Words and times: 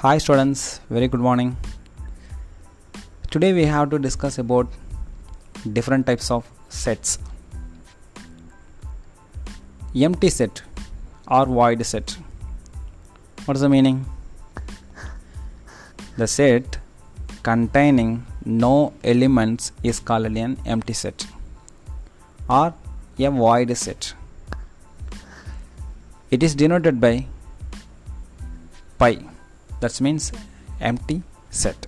Hi 0.00 0.18
students, 0.18 0.80
very 0.90 1.08
good 1.08 1.20
morning. 1.20 1.56
Today 3.30 3.54
we 3.54 3.64
have 3.64 3.88
to 3.88 3.98
discuss 3.98 4.36
about 4.36 4.66
different 5.72 6.06
types 6.06 6.30
of 6.30 6.46
sets. 6.68 7.18
Empty 9.94 10.28
set 10.28 10.60
or 11.26 11.46
void 11.46 11.86
set. 11.86 12.14
What 13.46 13.56
is 13.56 13.62
the 13.62 13.70
meaning? 13.70 14.04
The 16.18 16.26
set 16.26 16.76
containing 17.42 18.26
no 18.44 18.92
elements 19.02 19.72
is 19.82 19.98
called 19.98 20.26
an 20.26 20.58
empty 20.66 20.92
set 20.92 21.26
or 22.50 22.74
a 23.18 23.30
void 23.30 23.74
set. 23.78 24.12
It 26.30 26.42
is 26.42 26.54
denoted 26.54 27.00
by 27.00 27.14
phi 28.98 29.35
that 29.80 30.00
means 30.00 30.32
empty 30.80 31.22
set 31.50 31.86